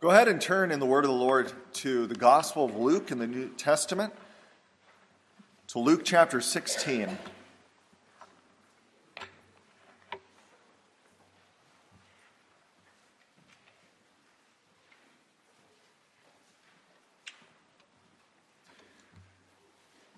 [0.00, 3.10] Go ahead and turn in the word of the Lord to the Gospel of Luke
[3.10, 4.14] in the New Testament,
[5.68, 7.18] to Luke chapter 16.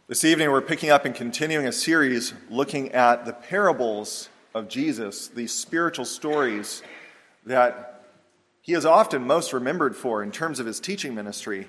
[0.07, 5.26] This evening, we're picking up and continuing a series looking at the parables of Jesus,
[5.26, 6.85] these spiritual stories
[7.44, 7.92] that
[8.62, 11.66] he is often most remembered for in terms of his teaching ministry.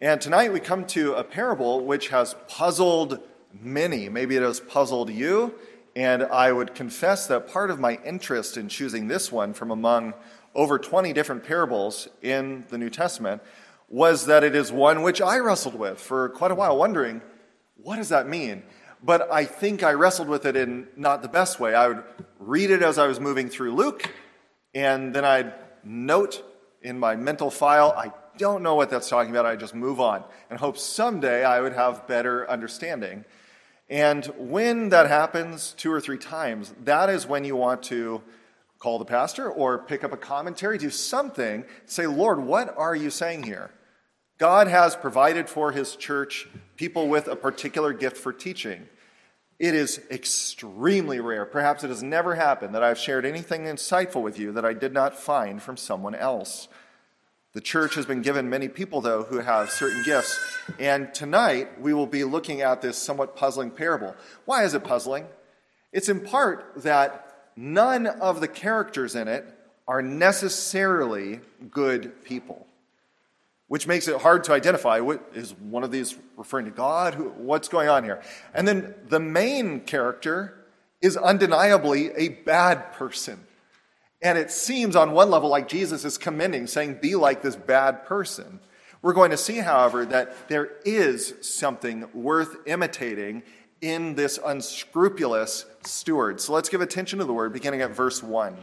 [0.00, 3.20] And tonight we come to a parable which has puzzled
[3.60, 4.08] many.
[4.08, 5.54] Maybe it has puzzled you.
[5.94, 10.14] And I would confess that part of my interest in choosing this one from among
[10.54, 13.42] over 20 different parables in the New Testament
[13.90, 17.20] was that it is one which I wrestled with for quite a while, wondering
[17.76, 18.62] what does that mean?
[19.02, 21.74] But I think I wrestled with it in not the best way.
[21.74, 22.02] I would
[22.38, 24.10] read it as I was moving through Luke,
[24.74, 25.52] and then I'd
[25.84, 26.42] note
[26.82, 29.46] in my mental file, I don't know what that's talking about.
[29.46, 33.24] I just move on and hope someday I would have better understanding.
[33.88, 38.22] And when that happens two or three times, that is when you want to
[38.78, 43.10] call the pastor or pick up a commentary, do something, say, Lord, what are you
[43.10, 43.70] saying here?
[44.38, 48.88] God has provided for his church people with a particular gift for teaching.
[49.58, 54.38] It is extremely rare, perhaps it has never happened, that I've shared anything insightful with
[54.38, 56.68] you that I did not find from someone else.
[57.52, 60.40] The church has been given many people, though, who have certain gifts.
[60.78, 64.16] And tonight, we will be looking at this somewhat puzzling parable.
[64.46, 65.26] Why is it puzzling?
[65.92, 69.46] It's in part that none of the characters in it
[69.86, 72.66] are necessarily good people
[73.72, 75.00] which makes it hard to identify.
[75.00, 77.14] What, is one of these referring to God?
[77.14, 78.20] Who, what's going on here?
[78.52, 80.66] And then the main character
[81.00, 83.46] is undeniably a bad person.
[84.20, 88.04] And it seems on one level like Jesus is commending, saying, Be like this bad
[88.04, 88.60] person.
[89.00, 93.42] We're going to see, however, that there is something worth imitating
[93.80, 96.42] in this unscrupulous steward.
[96.42, 98.54] So let's give attention to the word, beginning at verse 1.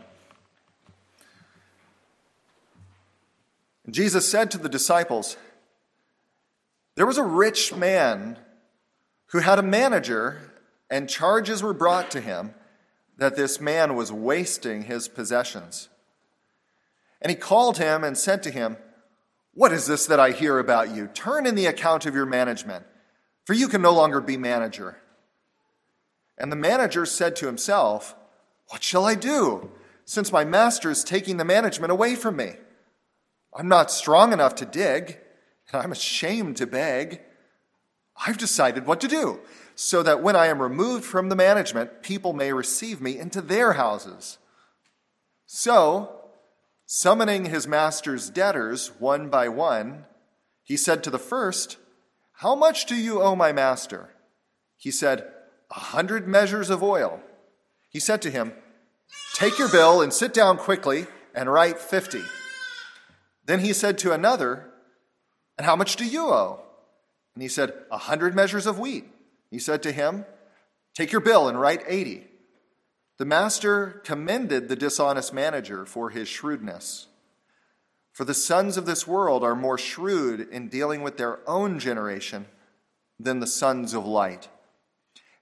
[3.94, 5.38] Jesus said to the disciples,
[6.96, 8.38] There was a rich man
[9.28, 10.52] who had a manager,
[10.90, 12.54] and charges were brought to him
[13.18, 15.90] that this man was wasting his possessions.
[17.22, 18.78] And he called him and said to him,
[19.54, 21.08] What is this that I hear about you?
[21.08, 22.86] Turn in the account of your management,
[23.46, 24.98] for you can no longer be manager.
[26.38, 28.16] And the manager said to himself,
[28.70, 29.72] What shall I do,
[30.06, 32.54] since my master is taking the management away from me?
[33.54, 35.20] I'm not strong enough to dig,
[35.72, 37.22] and I'm ashamed to beg.
[38.26, 39.40] I've decided what to do
[39.76, 43.74] so that when I am removed from the management, people may receive me into their
[43.74, 44.38] houses.
[45.46, 46.20] So,
[46.86, 50.06] summoning his master's debtors one by one,
[50.64, 51.78] he said to the first,
[52.34, 54.10] How much do you owe my master?
[54.76, 55.32] He said,
[55.72, 57.22] A hundred measures of oil.
[57.90, 58.54] He said to him,
[59.34, 62.22] Take your bill and sit down quickly and write fifty.
[63.50, 64.70] Then he said to another,
[65.58, 66.62] And how much do you owe?
[67.34, 69.06] And he said, A hundred measures of wheat.
[69.50, 70.26] He said to him,
[70.94, 72.28] Take your bill and write eighty.
[73.18, 77.08] The master commended the dishonest manager for his shrewdness.
[78.12, 82.46] For the sons of this world are more shrewd in dealing with their own generation
[83.20, 84.48] than the sons of light.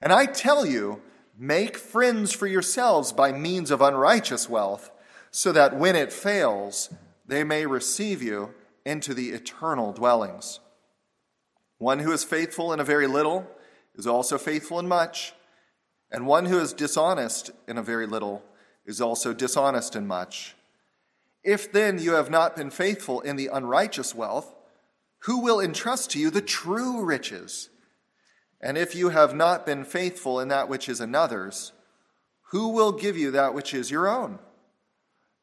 [0.01, 1.01] And I tell you,
[1.37, 4.91] make friends for yourselves by means of unrighteous wealth,
[5.29, 6.89] so that when it fails,
[7.27, 8.53] they may receive you
[8.85, 10.59] into the eternal dwellings.
[11.77, 13.47] One who is faithful in a very little
[13.95, 15.33] is also faithful in much,
[16.11, 18.43] and one who is dishonest in a very little
[18.85, 20.55] is also dishonest in much.
[21.43, 24.55] If then you have not been faithful in the unrighteous wealth,
[25.19, 27.69] who will entrust to you the true riches?
[28.61, 31.73] And if you have not been faithful in that which is another's,
[32.51, 34.39] who will give you that which is your own?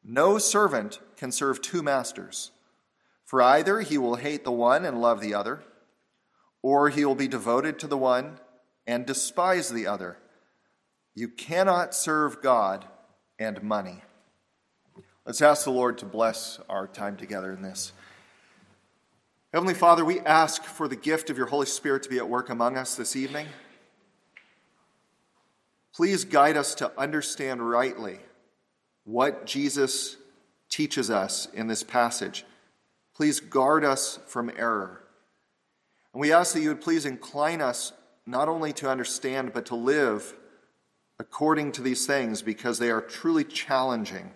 [0.03, 2.51] No servant can serve two masters,
[3.25, 5.63] for either he will hate the one and love the other,
[6.61, 8.39] or he will be devoted to the one
[8.87, 10.17] and despise the other.
[11.13, 12.85] You cannot serve God
[13.39, 14.01] and money.
[15.25, 17.93] Let's ask the Lord to bless our time together in this.
[19.53, 22.49] Heavenly Father, we ask for the gift of your Holy Spirit to be at work
[22.49, 23.47] among us this evening.
[25.95, 28.19] Please guide us to understand rightly
[29.05, 30.17] what Jesus
[30.75, 32.43] teaches us in this passage.
[33.15, 35.03] Please guard us from error.
[36.11, 37.93] And we ask that you would please incline us
[38.25, 40.33] not only to understand, but to live
[41.17, 44.31] according to these things because they are truly challenging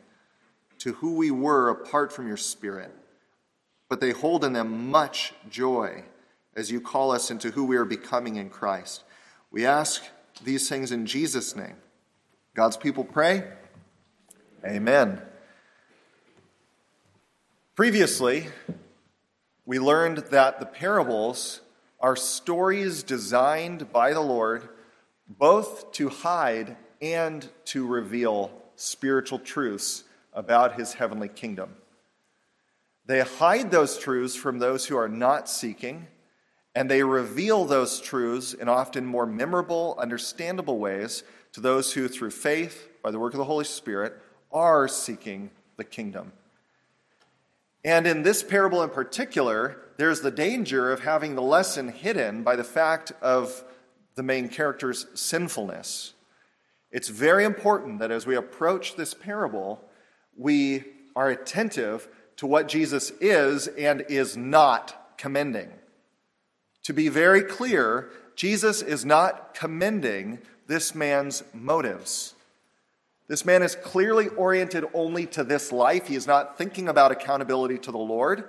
[0.77, 2.91] to who we were apart from your Spirit.
[3.89, 6.03] but they hold in them much joy
[6.55, 9.03] as you call us into who we are becoming in Christ.
[9.51, 10.03] We ask
[10.43, 11.75] these things in Jesus' name.
[12.53, 13.43] God's people pray.
[14.63, 15.21] Amen.
[17.79, 18.45] Previously,
[19.65, 21.61] we learned that the parables
[22.01, 24.67] are stories designed by the Lord
[25.29, 30.03] both to hide and to reveal spiritual truths
[30.33, 31.73] about his heavenly kingdom.
[33.05, 36.07] They hide those truths from those who are not seeking,
[36.75, 41.23] and they reveal those truths in often more memorable, understandable ways
[41.53, 44.21] to those who, through faith, by the work of the Holy Spirit,
[44.51, 46.33] are seeking the kingdom.
[47.83, 52.55] And in this parable in particular, there's the danger of having the lesson hidden by
[52.55, 53.63] the fact of
[54.15, 56.13] the main character's sinfulness.
[56.91, 59.83] It's very important that as we approach this parable,
[60.35, 60.83] we
[61.15, 65.69] are attentive to what Jesus is and is not commending.
[66.83, 72.35] To be very clear, Jesus is not commending this man's motives.
[73.29, 76.07] This man is clearly oriented only to this life.
[76.07, 78.43] He is not thinking about accountability to the Lord.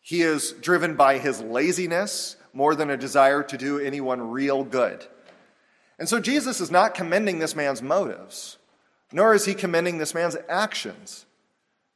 [0.00, 5.04] He is driven by his laziness more than a desire to do anyone real good.
[5.98, 8.58] And so Jesus is not commending this man's motives,
[9.12, 11.26] nor is he commending this man's actions.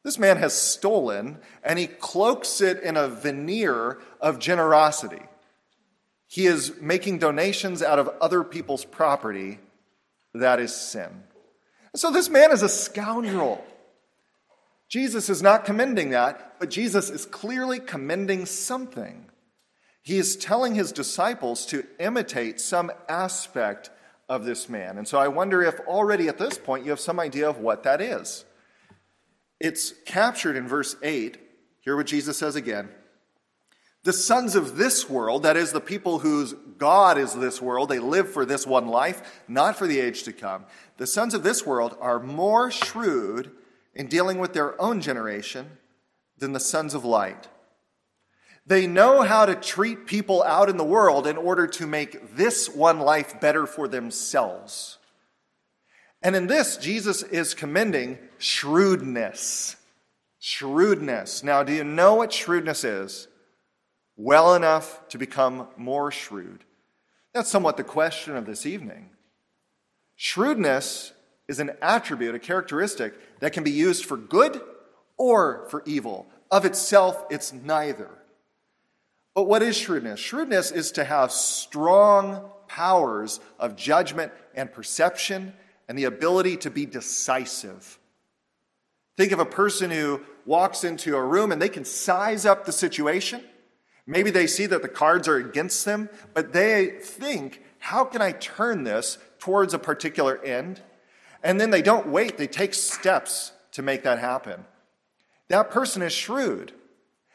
[0.02, 5.22] This man has stolen, and he cloaks it in a veneer of generosity.
[6.26, 9.60] He is making donations out of other people's property.
[10.34, 11.22] That is sin.
[11.94, 13.62] So this man is a scoundrel.
[14.88, 19.30] Jesus is not commending that, but Jesus is clearly commending something.
[20.02, 23.90] He is telling his disciples to imitate some aspect
[24.28, 24.98] of this man.
[24.98, 27.84] And so I wonder if already at this point you have some idea of what
[27.84, 28.44] that is.
[29.60, 31.38] It's captured in verse 8.
[31.80, 32.88] Hear what Jesus says again.
[34.04, 38.00] The sons of this world, that is, the people whose God is this world, they
[38.00, 40.64] live for this one life, not for the age to come.
[40.96, 43.52] The sons of this world are more shrewd
[43.94, 45.78] in dealing with their own generation
[46.38, 47.46] than the sons of light.
[48.66, 52.68] They know how to treat people out in the world in order to make this
[52.68, 54.98] one life better for themselves.
[56.22, 59.76] And in this, Jesus is commending shrewdness.
[60.38, 61.44] Shrewdness.
[61.44, 63.28] Now, do you know what shrewdness is?
[64.22, 66.62] Well enough to become more shrewd.
[67.34, 69.10] That's somewhat the question of this evening.
[70.14, 71.12] Shrewdness
[71.48, 74.60] is an attribute, a characteristic that can be used for good
[75.16, 76.28] or for evil.
[76.52, 78.10] Of itself, it's neither.
[79.34, 80.20] But what is shrewdness?
[80.20, 85.52] Shrewdness is to have strong powers of judgment and perception
[85.88, 87.98] and the ability to be decisive.
[89.16, 92.72] Think of a person who walks into a room and they can size up the
[92.72, 93.42] situation.
[94.06, 98.32] Maybe they see that the cards are against them, but they think, how can I
[98.32, 100.80] turn this towards a particular end?
[101.42, 104.64] And then they don't wait, they take steps to make that happen.
[105.48, 106.72] That person is shrewd.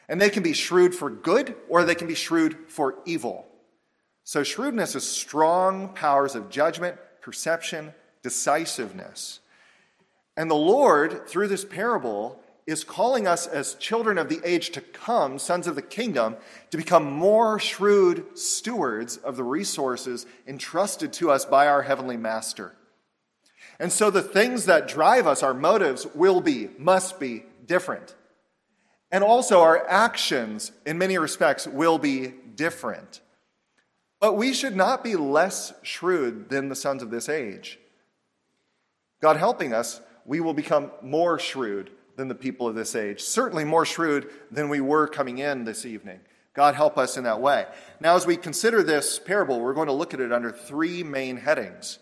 [0.10, 3.46] And they can be shrewd for good or they can be shrewd for evil.
[4.24, 7.94] So, shrewdness is strong powers of judgment, perception,
[8.24, 9.40] decisiveness.
[10.36, 14.82] And the Lord, through this parable, is calling us as children of the age to
[14.82, 16.36] come, sons of the kingdom,
[16.70, 22.76] to become more shrewd stewards of the resources entrusted to us by our heavenly master.
[23.80, 28.16] And so the things that drive us, our motives, will be, must be different.
[29.12, 33.22] And also, our actions, in many respects, will be different.
[34.20, 37.80] But we should not be less shrewd than the sons of this age.
[39.22, 43.64] God helping us, we will become more shrewd than the people of this age, certainly
[43.64, 46.20] more shrewd than we were coming in this evening.
[46.54, 47.68] God help us in that way.
[48.02, 51.38] Now, as we consider this parable, we're going to look at it under three main
[51.38, 52.00] headings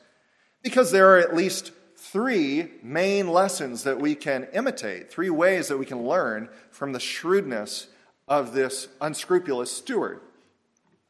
[0.64, 5.78] because there are at least three main lessons that we can imitate, three ways that
[5.78, 7.88] we can learn from the shrewdness
[8.28, 10.22] of this unscrupulous steward.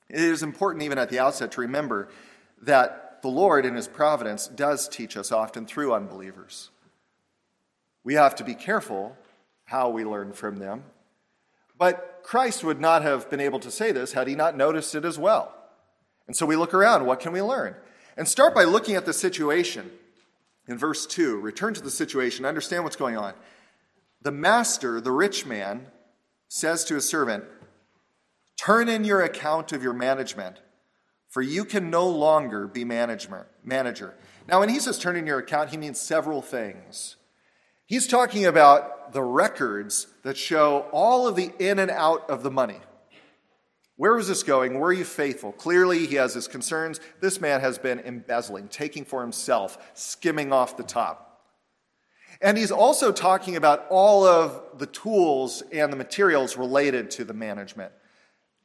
[0.10, 2.10] It is important, even at the outset, to remember
[2.64, 6.72] that the Lord, in His providence, does teach us often through unbelievers.
[8.06, 9.18] We have to be careful
[9.66, 10.84] how we learn from them.
[11.78, 15.04] But Christ would not have been able to say this had he not noticed it
[15.04, 15.54] as well.
[16.28, 17.06] And so we look around.
[17.06, 17.76] What can we learn?
[18.16, 19.92] And start by looking at the situation
[20.68, 23.34] in verse 2, return to the situation, understand what's going on.
[24.22, 25.88] The master, the rich man,
[26.48, 27.44] says to his servant,
[28.58, 30.58] Turn in your account of your management,
[31.28, 34.16] for you can no longer be manager.
[34.48, 37.18] Now, when he says turn in your account, he means several things.
[37.86, 42.52] He's talking about the records that show all of the in and out of the
[42.52, 42.80] money.
[43.98, 44.80] Where was this going?
[44.80, 45.52] Were you faithful?
[45.54, 47.00] Clearly, he has his concerns.
[47.22, 51.44] This man has been embezzling, taking for himself, skimming off the top.
[52.42, 57.34] And he's also talking about all of the tools and the materials related to the
[57.34, 57.94] management.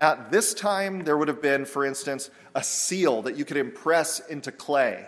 [0.00, 4.18] At this time, there would have been, for instance, a seal that you could impress
[4.28, 5.06] into clay,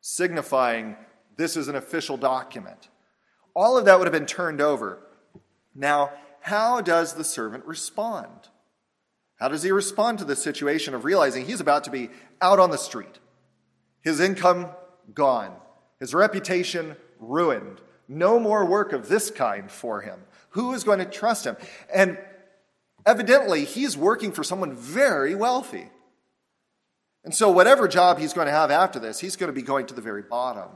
[0.00, 0.96] signifying
[1.36, 2.88] this is an official document.
[3.54, 4.98] All of that would have been turned over.
[5.74, 8.48] Now, how does the servant respond?
[9.36, 12.70] How does he respond to the situation of realizing he's about to be out on
[12.70, 13.18] the street?
[14.02, 14.68] His income
[15.14, 15.54] gone,
[15.98, 20.20] his reputation ruined, no more work of this kind for him.
[20.50, 21.56] Who is going to trust him?
[21.92, 22.18] And
[23.06, 25.88] evidently, he's working for someone very wealthy.
[27.24, 29.86] And so, whatever job he's going to have after this, he's going to be going
[29.86, 30.70] to the very bottom.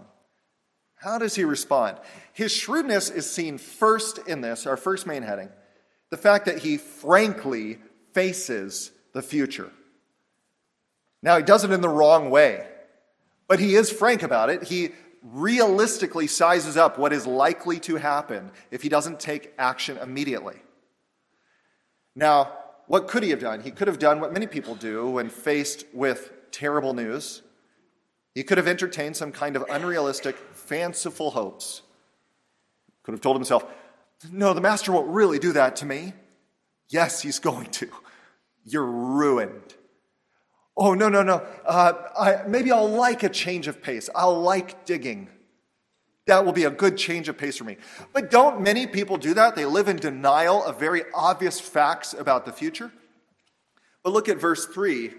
[1.04, 1.98] How does he respond?
[2.32, 5.50] His shrewdness is seen first in this, our first main heading
[6.10, 7.78] the fact that he frankly
[8.12, 9.70] faces the future.
[11.22, 12.68] Now, he does it in the wrong way,
[13.48, 14.62] but he is frank about it.
[14.62, 14.90] He
[15.22, 20.56] realistically sizes up what is likely to happen if he doesn't take action immediately.
[22.14, 22.52] Now,
[22.86, 23.60] what could he have done?
[23.60, 27.42] He could have done what many people do when faced with terrible news.
[28.34, 31.82] He could have entertained some kind of unrealistic, fanciful hopes.
[33.04, 33.64] Could have told himself,
[34.30, 36.14] No, the master won't really do that to me.
[36.88, 37.88] Yes, he's going to.
[38.64, 39.74] You're ruined.
[40.76, 41.46] Oh, no, no, no.
[41.64, 44.10] Uh, I, maybe I'll like a change of pace.
[44.14, 45.28] I'll like digging.
[46.26, 47.76] That will be a good change of pace for me.
[48.12, 49.54] But don't many people do that?
[49.54, 52.90] They live in denial of very obvious facts about the future.
[54.02, 55.12] But look at verse 3.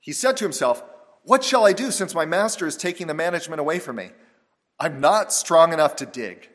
[0.00, 0.84] He said to himself,
[1.26, 4.10] What shall I do since my master is taking the management away from me?
[4.78, 6.48] I'm not strong enough to dig.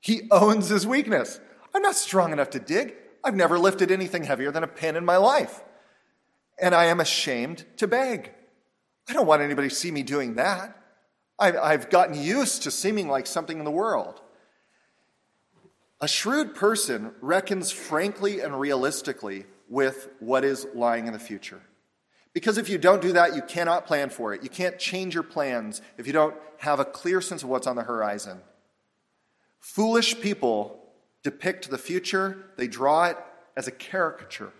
[0.00, 1.40] He owns his weakness.
[1.74, 2.94] I'm not strong enough to dig.
[3.24, 5.62] I've never lifted anything heavier than a pin in my life.
[6.60, 8.32] And I am ashamed to beg.
[9.08, 10.76] I don't want anybody to see me doing that.
[11.38, 14.20] I've gotten used to seeming like something in the world.
[16.02, 21.62] A shrewd person reckons frankly and realistically with what is lying in the future.
[22.32, 24.42] Because if you don't do that, you cannot plan for it.
[24.42, 27.76] You can't change your plans if you don't have a clear sense of what's on
[27.76, 28.40] the horizon.
[29.60, 30.82] Foolish people
[31.22, 33.16] depict the future, they draw it
[33.56, 34.52] as a caricature,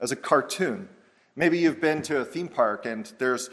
[0.00, 0.88] as a cartoon.
[1.36, 3.50] Maybe you've been to a theme park and there's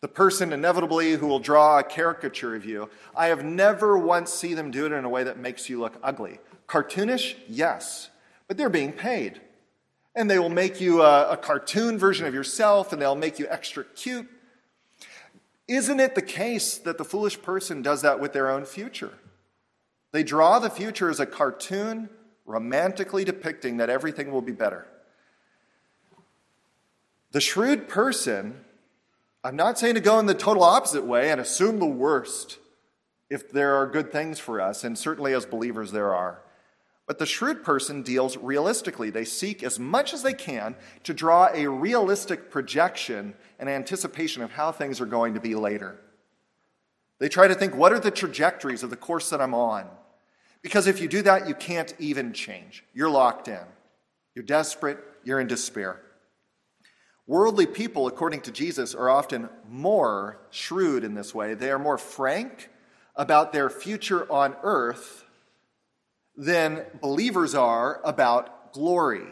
[0.00, 2.88] the person inevitably who will draw a caricature of you.
[3.16, 5.98] I have never once seen them do it in a way that makes you look
[6.02, 6.38] ugly.
[6.68, 8.10] Cartoonish, yes,
[8.46, 9.40] but they're being paid.
[10.14, 13.46] And they will make you a, a cartoon version of yourself and they'll make you
[13.48, 14.28] extra cute.
[15.66, 19.12] Isn't it the case that the foolish person does that with their own future?
[20.12, 22.08] They draw the future as a cartoon,
[22.46, 24.86] romantically depicting that everything will be better.
[27.32, 28.64] The shrewd person,
[29.42, 32.58] I'm not saying to go in the total opposite way and assume the worst
[33.28, 36.43] if there are good things for us, and certainly as believers there are.
[37.06, 39.10] But the shrewd person deals realistically.
[39.10, 44.52] They seek as much as they can to draw a realistic projection and anticipation of
[44.52, 46.00] how things are going to be later.
[47.18, 49.86] They try to think what are the trajectories of the course that I'm on?
[50.62, 52.84] Because if you do that, you can't even change.
[52.94, 53.64] You're locked in.
[54.34, 54.98] You're desperate.
[55.22, 56.00] You're in despair.
[57.26, 61.54] Worldly people, according to Jesus, are often more shrewd in this way.
[61.54, 62.70] They are more frank
[63.14, 65.23] about their future on earth
[66.36, 69.26] than believers are about glory.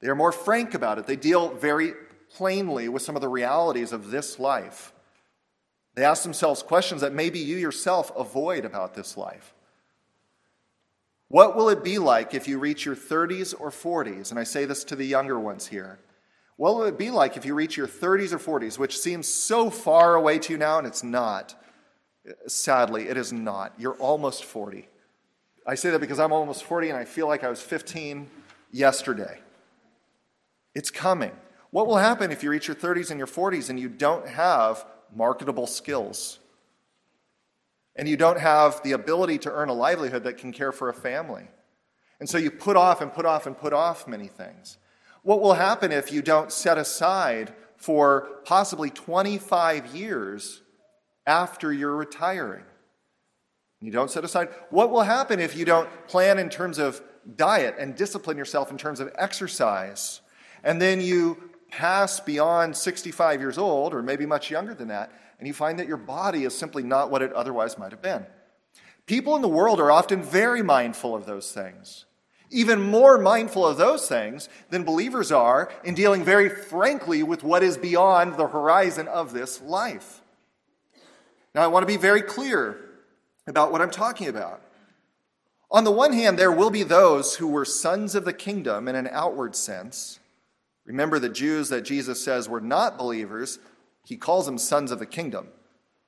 [0.00, 1.06] They are more frank about it.
[1.06, 1.94] They deal very
[2.34, 4.92] plainly with some of the realities of this life.
[5.94, 9.54] They ask themselves questions that maybe you yourself avoid about this life.
[11.28, 14.30] What will it be like if you reach your 30s or 40s?
[14.30, 15.98] And I say this to the younger ones here.
[16.56, 19.68] What will it be like if you reach your 30s or 40s, which seems so
[19.70, 21.54] far away to you now, and it's not?
[22.46, 23.72] Sadly, it is not.
[23.78, 24.88] You're almost 40.
[25.66, 28.28] I say that because I'm almost 40 and I feel like I was 15
[28.70, 29.40] yesterday.
[30.74, 31.32] It's coming.
[31.70, 34.84] What will happen if you reach your 30s and your 40s and you don't have
[35.14, 36.38] marketable skills?
[37.96, 40.94] and you don't have the ability to earn a livelihood that can care for a
[40.94, 41.48] family.
[42.20, 44.78] And so you put off and put off and put off many things.
[45.22, 50.62] What will happen if you don't set aside for possibly 25 years
[51.26, 52.64] after you're retiring?
[53.86, 54.48] You don't set aside.
[54.70, 57.00] What will happen if you don't plan in terms of
[57.36, 60.22] diet and discipline yourself in terms of exercise?
[60.64, 65.46] And then you pass beyond 65 years old, or maybe much younger than that, and
[65.46, 68.26] you find that your body is simply not what it otherwise might have been.
[69.06, 72.06] People in the world are often very mindful of those things,
[72.50, 77.62] even more mindful of those things than believers are in dealing very frankly with what
[77.62, 80.22] is beyond the horizon of this life.
[81.54, 82.85] Now, I want to be very clear
[83.46, 84.62] about what I'm talking about.
[85.70, 88.94] On the one hand, there will be those who were sons of the kingdom in
[88.94, 90.20] an outward sense.
[90.84, 93.58] Remember the Jews that Jesus says were not believers,
[94.04, 95.48] he calls them sons of the kingdom.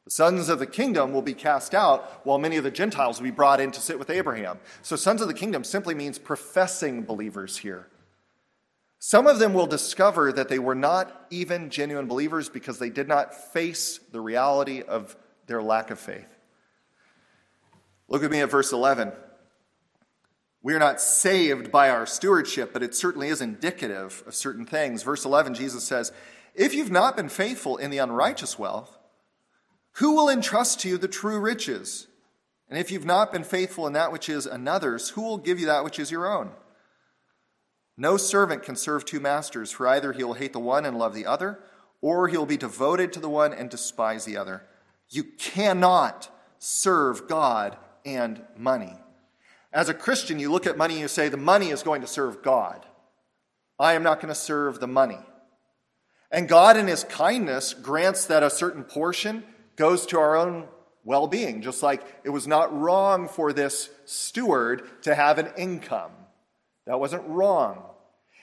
[0.04, 3.24] The sons of the kingdom will be cast out, while many of the Gentiles will
[3.24, 4.58] be brought in to sit with Abraham.
[4.80, 7.88] So, sons of the kingdom simply means professing believers here.
[9.00, 13.06] Some of them will discover that they were not even genuine believers because they did
[13.06, 15.16] not face the reality of
[15.46, 16.37] their lack of faith.
[18.08, 19.12] Look at me at verse 11.
[20.62, 25.02] We are not saved by our stewardship, but it certainly is indicative of certain things.
[25.02, 26.12] Verse 11, Jesus says,
[26.54, 28.98] If you've not been faithful in the unrighteous wealth,
[29.92, 32.06] who will entrust to you the true riches?
[32.68, 35.66] And if you've not been faithful in that which is another's, who will give you
[35.66, 36.50] that which is your own?
[37.96, 41.14] No servant can serve two masters, for either he will hate the one and love
[41.14, 41.60] the other,
[42.00, 44.62] or he will be devoted to the one and despise the other.
[45.08, 47.76] You cannot serve God
[48.14, 48.94] and money.
[49.72, 52.06] As a Christian, you look at money and you say, the money is going to
[52.06, 52.86] serve God.
[53.78, 55.18] I am not going to serve the money.
[56.30, 59.44] And God, in His kindness, grants that a certain portion
[59.76, 60.68] goes to our own
[61.04, 66.12] well being, just like it was not wrong for this steward to have an income.
[66.86, 67.84] That wasn't wrong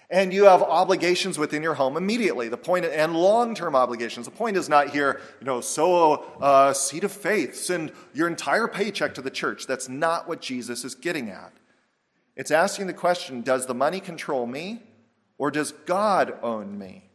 [0.09, 2.47] and you have obligations within your home immediately.
[2.47, 4.25] The point and long-term obligations.
[4.25, 8.67] The point is not here, you know, sow a seed of faith, send your entire
[8.67, 9.67] paycheck to the church.
[9.67, 11.53] That's not what Jesus is getting at.
[12.35, 14.83] It's asking the question: Does the money control me,
[15.38, 17.09] or does God own me?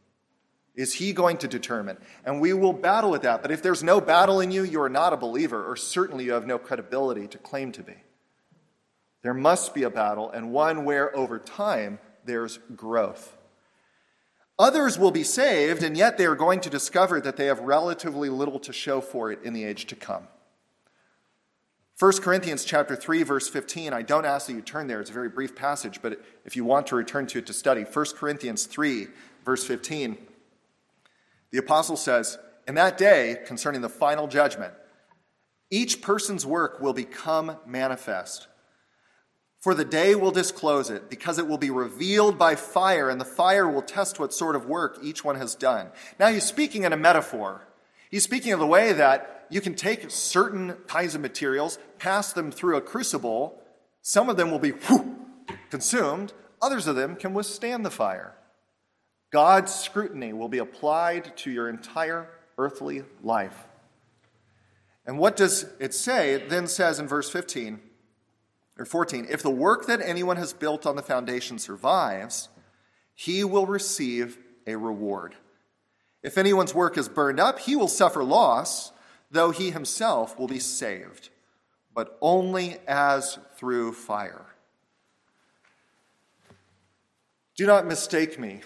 [0.74, 1.98] Is He going to determine?
[2.24, 3.42] And we will battle with that.
[3.42, 6.32] But if there's no battle in you, you are not a believer, or certainly you
[6.32, 7.96] have no credibility to claim to be.
[9.22, 11.98] There must be a battle, and one where over time
[12.30, 13.36] there's growth.
[14.56, 18.28] Others will be saved, and yet they are going to discover that they have relatively
[18.28, 20.28] little to show for it in the age to come.
[21.98, 23.92] 1 Corinthians chapter 3 verse 15.
[23.92, 25.00] I don't ask that you turn there.
[25.00, 27.82] It's a very brief passage, but if you want to return to it to study,
[27.82, 29.08] 1 Corinthians 3
[29.44, 30.16] verse 15.
[31.50, 32.38] The apostle says,
[32.68, 34.72] "In that day concerning the final judgment,
[35.68, 38.46] each person's work will become manifest."
[39.60, 43.26] For the day will disclose it, because it will be revealed by fire, and the
[43.26, 45.88] fire will test what sort of work each one has done.
[46.18, 47.66] Now, he's speaking in a metaphor.
[48.10, 52.50] He's speaking of the way that you can take certain kinds of materials, pass them
[52.50, 53.60] through a crucible.
[54.00, 55.26] Some of them will be whew,
[55.70, 58.34] consumed, others of them can withstand the fire.
[59.30, 63.66] God's scrutiny will be applied to your entire earthly life.
[65.04, 66.32] And what does it say?
[66.32, 67.80] It then says in verse 15,
[68.80, 72.48] or 14, if the work that anyone has built on the foundation survives,
[73.14, 75.34] he will receive a reward.
[76.22, 78.92] If anyone's work is burned up, he will suffer loss,
[79.30, 81.28] though he himself will be saved,
[81.94, 84.46] but only as through fire.
[87.56, 88.62] Do not mistake me.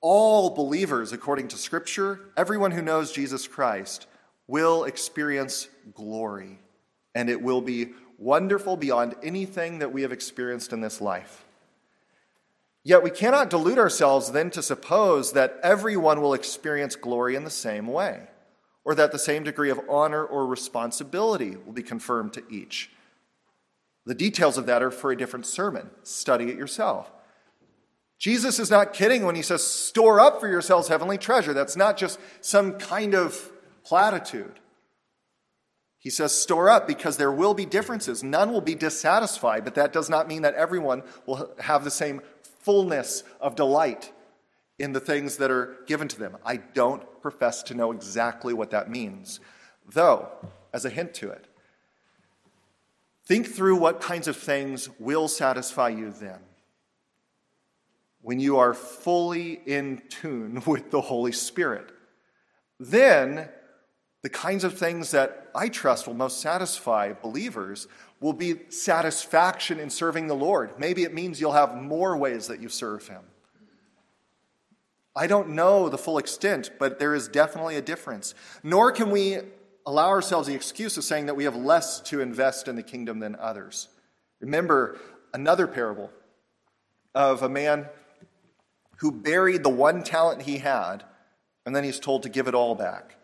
[0.00, 4.06] All believers, according to Scripture, everyone who knows Jesus Christ,
[4.46, 6.60] will experience glory,
[7.14, 7.90] and it will be
[8.20, 11.44] wonderful beyond anything that we have experienced in this life.
[12.84, 17.50] Yet we cannot delude ourselves then to suppose that everyone will experience glory in the
[17.50, 18.28] same way,
[18.84, 22.90] or that the same degree of honor or responsibility will be confirmed to each.
[24.06, 25.90] The details of that are for a different sermon.
[26.02, 27.10] Study it yourself.
[28.18, 31.54] Jesus is not kidding when he says, store up for yourselves heavenly treasure.
[31.54, 33.50] That's not just some kind of
[33.82, 34.60] platitude.
[36.00, 38.24] He says, store up because there will be differences.
[38.24, 42.22] None will be dissatisfied, but that does not mean that everyone will have the same
[42.60, 44.10] fullness of delight
[44.78, 46.38] in the things that are given to them.
[46.44, 49.40] I don't profess to know exactly what that means,
[49.92, 50.30] though,
[50.72, 51.46] as a hint to it,
[53.26, 56.38] think through what kinds of things will satisfy you then.
[58.22, 61.92] When you are fully in tune with the Holy Spirit,
[62.78, 63.50] then
[64.22, 67.88] the kinds of things that I trust will most satisfy believers
[68.20, 70.78] will be satisfaction in serving the Lord.
[70.78, 73.22] Maybe it means you'll have more ways that you serve Him.
[75.16, 78.34] I don't know the full extent, but there is definitely a difference.
[78.62, 79.38] Nor can we
[79.86, 83.18] allow ourselves the excuse of saying that we have less to invest in the kingdom
[83.18, 83.88] than others.
[84.40, 84.98] Remember
[85.32, 86.10] another parable
[87.14, 87.88] of a man
[88.98, 91.04] who buried the one talent he had,
[91.64, 93.16] and then he's told to give it all back.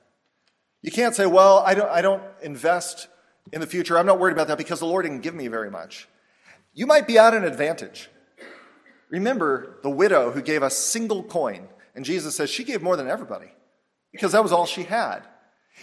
[0.86, 3.08] You can't say, well, I don't, I don't invest
[3.52, 5.70] in the future, I'm not worried about that because the Lord didn't give me very
[5.70, 6.08] much.
[6.74, 8.08] You might be at an advantage.
[9.08, 13.08] Remember the widow who gave a single coin, and Jesus says she gave more than
[13.08, 13.52] everybody
[14.12, 15.22] because that was all she had.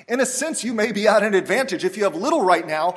[0.07, 1.83] In a sense, you may be at an advantage.
[1.83, 2.95] If you have little right now,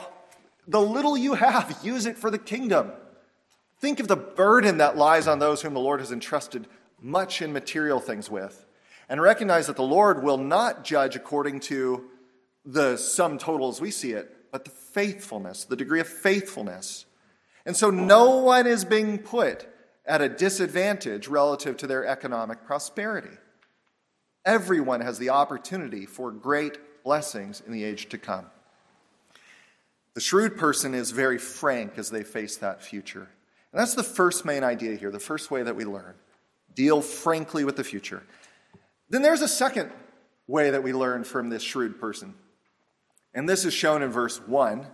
[0.68, 2.92] the little you have, use it for the kingdom.
[3.80, 6.66] Think of the burden that lies on those whom the Lord has entrusted
[7.00, 8.65] much in material things with,
[9.08, 12.04] and recognize that the Lord will not judge according to
[12.64, 17.06] the sum total as we see it, but the faithfulness, the degree of faithfulness.
[17.64, 19.68] And so no one is being put
[20.04, 23.36] at a disadvantage relative to their economic prosperity.
[24.44, 28.46] Everyone has the opportunity for great blessings in the age to come.
[30.14, 33.28] The shrewd person is very frank as they face that future.
[33.72, 36.14] And that's the first main idea here, the first way that we learn.
[36.74, 38.22] Deal frankly with the future.
[39.08, 39.90] Then there's a second
[40.46, 42.34] way that we learn from this shrewd person.
[43.34, 44.86] And this is shown in verse 1.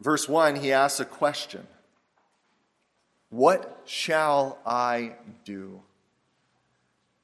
[0.00, 1.66] Verse 1, he asks a question
[3.30, 5.82] What shall I do?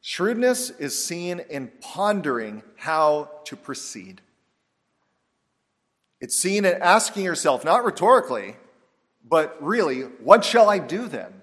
[0.01, 4.21] Shrewdness is seen in pondering how to proceed.
[6.21, 8.57] It's seen in asking yourself, not rhetorically,
[9.27, 11.41] but really, what shall I do then?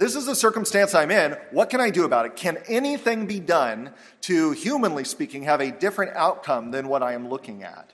[0.00, 1.36] This is the circumstance I'm in.
[1.50, 2.34] What can I do about it?
[2.34, 7.28] Can anything be done to, humanly speaking, have a different outcome than what I am
[7.28, 7.92] looking at?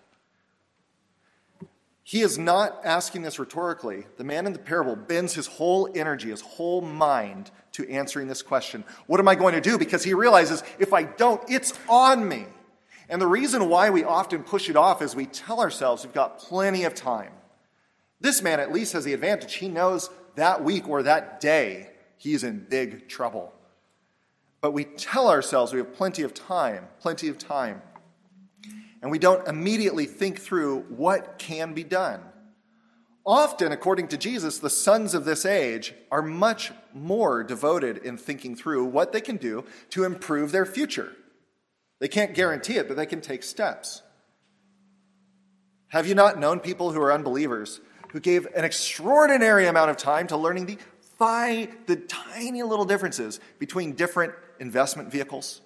[2.04, 4.06] He is not asking this rhetorically.
[4.18, 8.40] The man in the parable bends his whole energy, his whole mind to answering this
[8.40, 9.76] question What am I going to do?
[9.76, 12.46] Because he realizes if I don't, it's on me.
[13.08, 16.38] And the reason why we often push it off is we tell ourselves we've got
[16.38, 17.32] plenty of time.
[18.20, 19.54] This man at least has the advantage.
[19.54, 23.52] He knows that week or that day he's in big trouble.
[24.60, 27.82] But we tell ourselves we have plenty of time, plenty of time
[29.06, 32.20] and we don't immediately think through what can be done.
[33.24, 38.56] Often, according to Jesus, the sons of this age are much more devoted in thinking
[38.56, 41.12] through what they can do to improve their future.
[42.00, 44.02] They can't guarantee it, but they can take steps.
[45.88, 50.26] Have you not known people who are unbelievers who gave an extraordinary amount of time
[50.28, 50.78] to learning the,
[51.18, 55.60] the tiny little differences between different investment vehicles?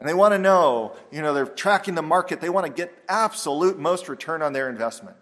[0.00, 2.40] And they want to know, you know, they're tracking the market.
[2.40, 5.16] They want to get absolute most return on their investment.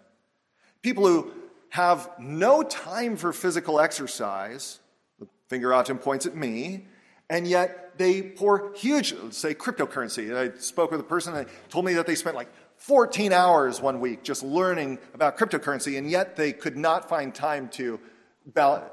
[0.83, 1.31] People who
[1.69, 4.79] have no time for physical exercise,
[5.19, 6.85] the finger often points at me,
[7.29, 10.35] and yet they pour huge, say, cryptocurrency.
[10.35, 13.99] I spoke with a person that told me that they spent like 14 hours one
[13.99, 17.99] week just learning about cryptocurrency, and yet they could not find time to
[18.45, 18.85] balance.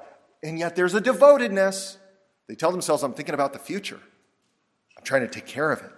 [0.45, 1.97] And yet there's a devotedness.
[2.47, 4.01] They tell themselves, I'm thinking about the future
[4.97, 5.91] I'm trying to take care of it.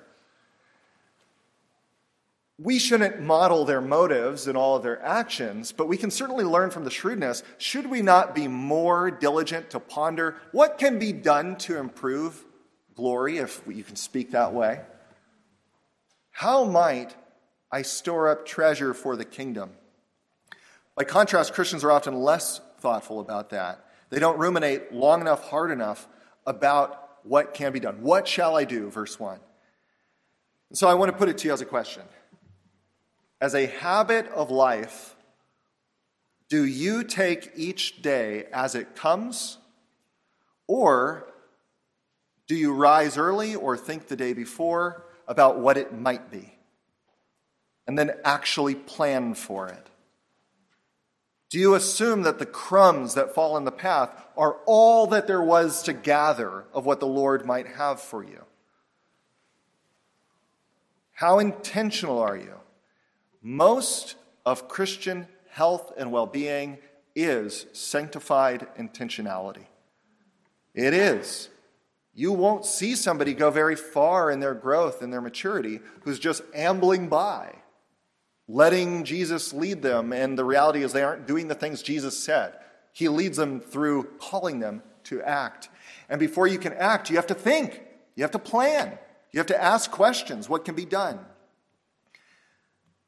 [2.58, 6.70] We shouldn't model their motives and all of their actions, but we can certainly learn
[6.70, 7.42] from the shrewdness.
[7.58, 12.42] Should we not be more diligent to ponder what can be done to improve
[12.94, 14.80] glory, if you can speak that way?
[16.30, 17.14] How might
[17.70, 19.70] I store up treasure for the kingdom?
[20.96, 23.85] By contrast, Christians are often less thoughtful about that.
[24.10, 26.08] They don't ruminate long enough, hard enough
[26.46, 28.02] about what can be done?
[28.02, 28.88] What shall I do?
[28.90, 29.40] Verse 1.
[30.72, 32.02] so I want to put it to you as a question.
[33.40, 35.16] As a habit of life,
[36.48, 39.58] do you take each day as it comes?
[40.68, 41.32] Or
[42.46, 46.52] do you rise early or think the day before about what it might be?
[47.86, 49.88] And then actually plan for it?
[51.48, 55.42] Do you assume that the crumbs that fall in the path are all that there
[55.42, 58.44] was to gather of what the Lord might have for you?
[61.12, 62.54] How intentional are you?
[63.40, 66.78] Most of Christian health and well being
[67.14, 69.66] is sanctified intentionality.
[70.74, 71.48] It is.
[72.12, 76.42] You won't see somebody go very far in their growth and their maturity who's just
[76.54, 77.54] ambling by
[78.48, 80.12] letting Jesus lead them.
[80.12, 82.54] And the reality is, they aren't doing the things Jesus said.
[82.92, 85.68] He leads them through calling them to act.
[86.08, 87.82] And before you can act, you have to think,
[88.14, 88.98] you have to plan,
[89.32, 91.18] you have to ask questions what can be done?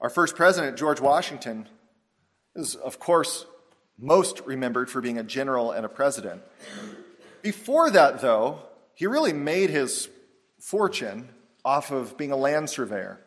[0.01, 1.69] Our first president, George Washington,
[2.55, 3.47] is, of course,
[3.99, 6.43] most remembered for being a general and a president.
[7.43, 8.61] Before that, though,
[8.95, 10.09] he really made his
[10.61, 11.31] fortune
[11.65, 13.21] off of being a land surveyor.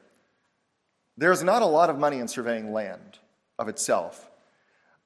[1.21, 3.19] There's not a lot of money in surveying land
[3.59, 4.31] of itself.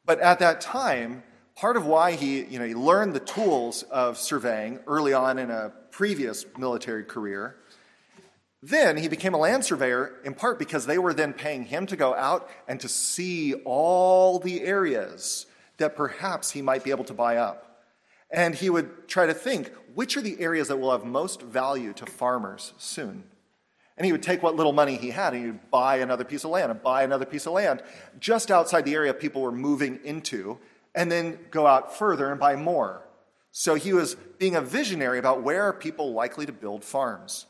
[0.06, 1.23] But at that time,
[1.58, 5.51] part of why he, you know, he learned the tools of surveying early on in
[5.51, 7.58] a previous military career,
[8.63, 11.97] Then he became a land surveyor in part because they were then paying him to
[11.97, 15.47] go out and to see all the areas
[15.80, 17.82] that perhaps he might be able to buy up.
[18.32, 21.91] And he would try to think which are the areas that will have most value
[21.91, 23.25] to farmers soon.
[23.97, 26.43] And he would take what little money he had and he would buy another piece
[26.43, 27.81] of land and buy another piece of land
[28.19, 30.58] just outside the area people were moving into,
[30.93, 33.05] and then go out further and buy more.
[33.51, 37.45] So he was being a visionary about where are people likely to build farms.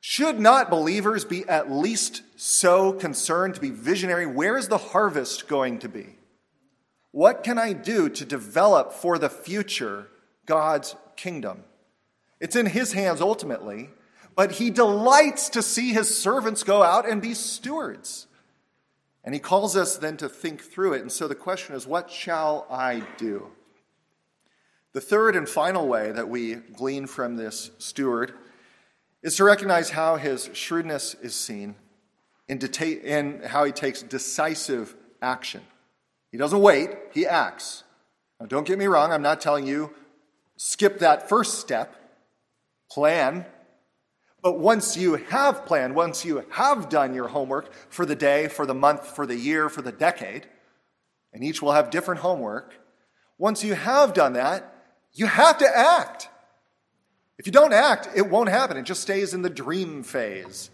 [0.00, 4.26] Should not believers be at least so concerned to be visionary?
[4.26, 6.16] Where is the harvest going to be?
[7.10, 10.08] What can I do to develop for the future
[10.46, 11.64] God's kingdom?
[12.40, 13.90] It's in His hands ultimately,
[14.38, 18.28] but He delights to see His servants go out and be stewards.
[19.24, 21.02] And He calls us then to think through it.
[21.02, 23.48] And so the question is, what shall I do?
[24.92, 28.32] The third and final way that we glean from this steward
[29.24, 31.74] is to recognize how his shrewdness is seen
[32.46, 35.62] in, deta- how he takes decisive action.
[36.30, 37.82] He doesn't wait, he acts.
[38.38, 39.92] Now, don't get me wrong, I'm not telling you
[40.56, 41.92] skip that first step,
[42.88, 43.44] plan.
[44.48, 48.64] But once you have planned, once you have done your homework for the day, for
[48.64, 50.46] the month, for the year, for the decade,
[51.34, 52.72] and each will have different homework,
[53.36, 54.74] once you have done that,
[55.12, 56.30] you have to act.
[57.36, 58.78] If you don't act, it won't happen.
[58.78, 60.70] It just stays in the dream phase,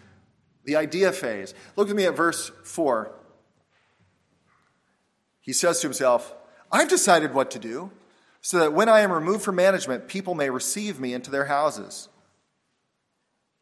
[0.64, 1.52] the idea phase.
[1.74, 3.12] Look at me at verse 4.
[5.40, 6.32] He says to himself,
[6.70, 7.90] I've decided what to do
[8.40, 12.08] so that when I am removed from management, people may receive me into their houses.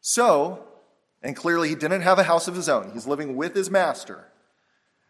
[0.05, 0.65] So,
[1.21, 4.25] and clearly he didn't have a house of his own, he's living with his master.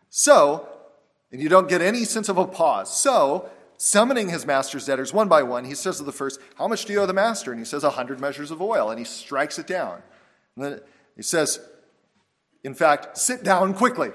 [0.09, 0.69] So,
[1.31, 2.95] and you don't get any sense of a pause.
[2.95, 6.85] So, summoning his master's debtors one by one, he says to the first, How much
[6.85, 7.51] do you owe the master?
[7.51, 8.91] And he says, A hundred measures of oil.
[8.91, 10.03] And he strikes it down.
[10.55, 10.81] And then
[11.15, 11.59] he says,
[12.63, 14.11] In fact, sit down quickly.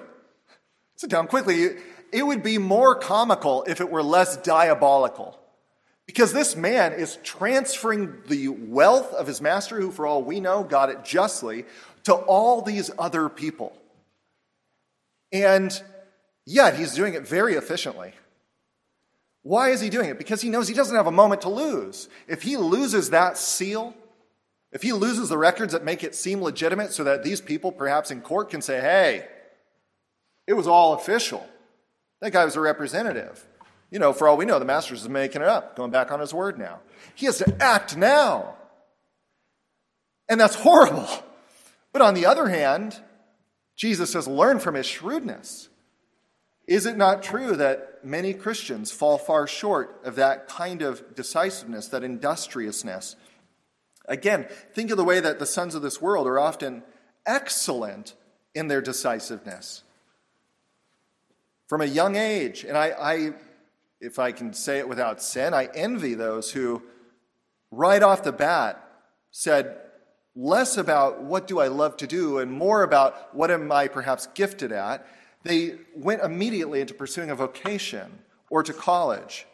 [0.95, 1.71] Sit down quickly.
[2.13, 5.38] It would be more comical if it were less diabolical.
[6.09, 10.65] Because this man is transferring the wealth of his master, who, for all we know,
[10.65, 11.67] got it justly,
[12.05, 13.77] to all these other people.
[15.31, 15.71] And
[16.47, 18.15] yet, he's doing it very efficiently.
[19.43, 20.17] Why is he doing it?
[20.17, 22.09] Because he knows he doesn't have a moment to lose.
[22.27, 23.95] If he loses that seal,
[24.73, 28.11] if he loses the records that make it seem legitimate so that these people, perhaps
[28.11, 29.27] in court, can say, hey,
[30.47, 31.47] it was all official.
[32.23, 33.47] That guy was a representative.
[33.91, 36.21] You know, for all we know, the master's is making it up, going back on
[36.21, 36.81] his word now.
[37.15, 38.55] He has to act now.
[40.29, 41.09] And that's horrible.
[41.93, 43.01] But on the other hand,
[43.77, 45.69] Jesus says, learn from his shrewdness.
[46.67, 51.89] Is it not true that many Christians fall far short of that kind of decisiveness,
[51.89, 53.17] that industriousness?
[54.07, 56.83] Again, think of the way that the sons of this world are often
[57.25, 58.15] excellent
[58.55, 59.83] in their decisiveness.
[61.69, 63.31] From a young age, and I, I,
[64.01, 66.83] if I can say it without sin, I envy those who,
[67.71, 68.85] right off the bat,
[69.31, 69.79] said
[70.35, 74.29] less about what do I love to do and more about what am I perhaps
[74.35, 75.07] gifted at
[75.45, 79.47] they went immediately into pursuing a vocation or to college.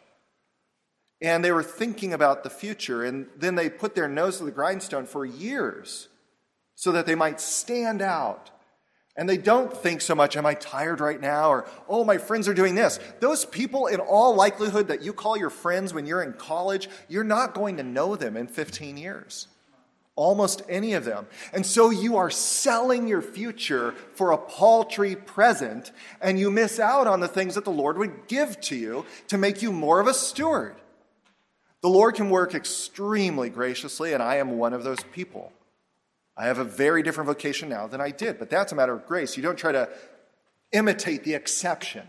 [1.21, 4.51] And they were thinking about the future, and then they put their nose to the
[4.51, 6.09] grindstone for years
[6.75, 8.51] so that they might stand out.
[9.17, 11.49] And they don't think so much, am I tired right now?
[11.49, 12.99] Or, oh, my friends are doing this.
[13.21, 17.23] Those people, in all likelihood, that you call your friends when you're in college, you're
[17.23, 19.47] not going to know them in 15 years
[20.15, 21.27] almost any of them.
[21.53, 27.07] And so you are selling your future for a paltry present, and you miss out
[27.07, 30.07] on the things that the Lord would give to you to make you more of
[30.07, 30.75] a steward.
[31.81, 35.51] The Lord can work extremely graciously, and I am one of those people.
[36.37, 39.05] I have a very different vocation now than I did, but that's a matter of
[39.05, 39.37] grace.
[39.37, 39.89] You don't try to
[40.71, 42.07] imitate the exception.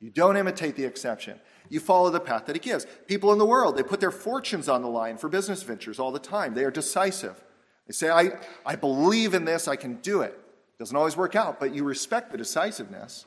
[0.00, 1.40] You don't imitate the exception
[1.72, 2.86] you follow the path that he gives.
[3.06, 6.12] People in the world, they put their fortunes on the line for business ventures all
[6.12, 6.52] the time.
[6.52, 7.42] They are decisive.
[7.86, 8.32] They say, I,
[8.66, 10.38] I believe in this, I can do it.
[10.78, 13.24] Doesn't always work out, but you respect the decisiveness.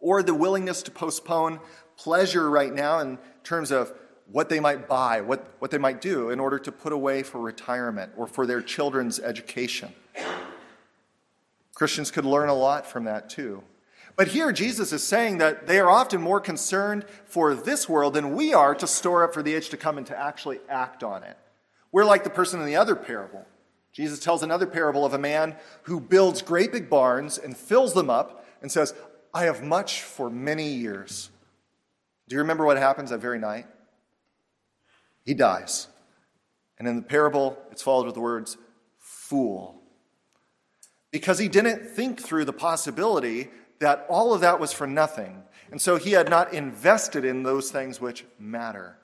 [0.00, 1.60] Or the willingness to postpone
[1.96, 3.92] pleasure right now in terms of
[4.30, 7.38] what they might buy, what, what they might do in order to put away for
[7.40, 9.92] retirement or for their children's education.
[11.74, 13.62] Christians could learn a lot from that too.
[14.16, 18.34] But here, Jesus is saying that they are often more concerned for this world than
[18.34, 21.22] we are to store up for the age to come and to actually act on
[21.22, 21.36] it.
[21.92, 23.46] We're like the person in the other parable.
[23.92, 28.10] Jesus tells another parable of a man who builds great big barns and fills them
[28.10, 28.92] up and says,
[29.32, 31.30] I have much for many years.
[32.28, 33.66] Do you remember what happens that very night?
[35.28, 35.88] He dies.
[36.78, 38.56] And in the parable, it's followed with the words,
[38.96, 39.82] fool.
[41.10, 45.42] because he didn't think through the possibility that all of that was for nothing.
[45.70, 48.96] And so he had not invested in those things which matter.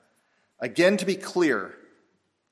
[0.59, 1.75] Again, to be clear,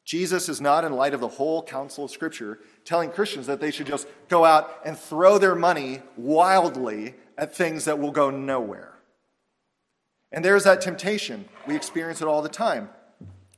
[0.05, 3.71] Jesus is not, in light of the whole counsel of Scripture, telling Christians that they
[3.71, 8.93] should just go out and throw their money wildly at things that will go nowhere.
[10.31, 11.45] And there's that temptation.
[11.65, 12.89] We experience it all the time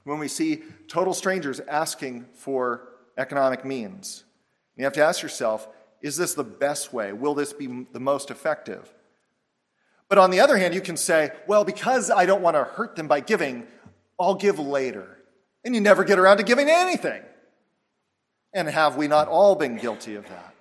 [0.06, 2.88] when we see total strangers asking for
[3.18, 4.24] economic means.
[4.78, 5.68] You have to ask yourself
[6.02, 7.14] is this the best way?
[7.14, 8.94] Will this be the most effective?
[10.08, 12.96] But on the other hand, you can say, well, because I don't want to hurt
[12.96, 13.66] them by giving,
[14.20, 15.18] I'll give later.
[15.64, 17.24] And you never get around to giving anything.
[18.54, 20.54] And have we not all been guilty of that?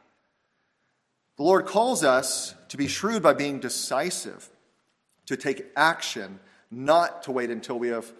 [1.36, 4.48] The Lord calls us to be shrewd by being decisive,
[5.26, 8.10] to take action, not to wait until we have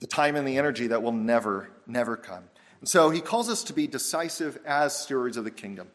[0.00, 2.44] the time and the energy that will never, never come.
[2.80, 5.88] And so he calls us to be decisive as stewards of the kingdom.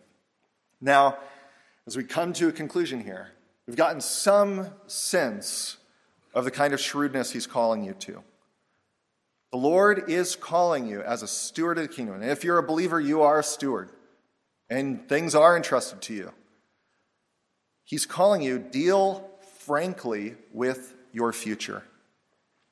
[0.79, 1.17] Now,
[1.85, 3.29] as we come to a conclusion here,
[3.67, 5.77] we've gotten some sense
[6.33, 8.23] of the kind of shrewdness he's calling you to.
[9.51, 12.15] The Lord is calling you as a steward of the kingdom.
[12.15, 13.91] And if you're a believer, you are a steward,
[14.69, 16.31] and things are entrusted to you.
[17.83, 21.83] He's calling you, deal frankly with your future.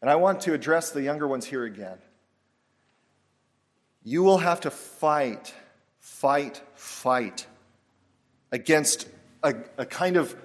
[0.01, 1.97] And I want to address the younger ones here again.
[4.03, 5.53] You will have to fight,
[5.99, 7.47] fight, fight
[8.51, 9.07] against
[9.43, 10.35] a, a kind of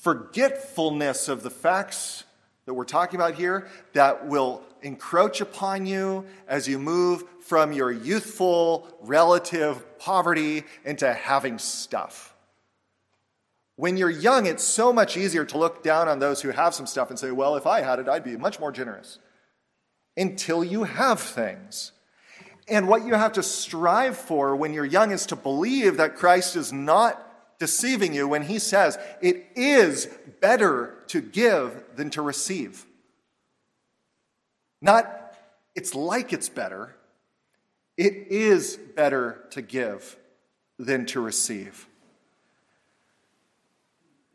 [0.00, 2.24] forgetfulness of the facts
[2.64, 7.90] that we're talking about here that will encroach upon you as you move from your
[7.90, 12.34] youthful relative poverty into having stuff.
[13.80, 16.86] When you're young, it's so much easier to look down on those who have some
[16.86, 19.18] stuff and say, well, if I had it, I'd be much more generous.
[20.18, 21.92] Until you have things.
[22.68, 26.56] And what you have to strive for when you're young is to believe that Christ
[26.56, 30.08] is not deceiving you when he says it is
[30.42, 32.84] better to give than to receive.
[34.82, 35.34] Not,
[35.74, 36.96] it's like it's better.
[37.96, 40.18] It is better to give
[40.78, 41.86] than to receive.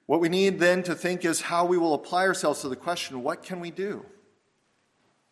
[0.05, 3.23] What we need then to think is how we will apply ourselves to the question
[3.23, 4.05] what can we do?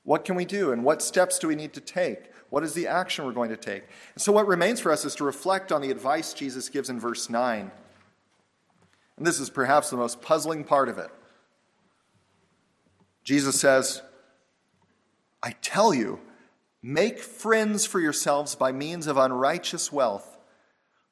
[0.03, 0.71] What can we do?
[0.71, 2.31] And what steps do we need to take?
[2.49, 3.83] What is the action we're going to take?
[4.13, 6.99] And so, what remains for us is to reflect on the advice Jesus gives in
[6.99, 7.71] verse 9.
[9.17, 11.09] And this is perhaps the most puzzling part of it.
[13.23, 14.01] Jesus says,
[15.41, 16.19] I tell you,
[16.81, 20.37] make friends for yourselves by means of unrighteous wealth,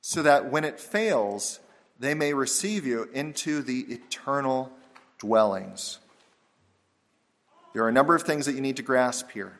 [0.02, 1.60] so that when it fails,
[2.02, 4.72] they may receive you into the eternal
[5.20, 6.00] dwellings.
[7.74, 9.60] There are a number of things that you need to grasp here.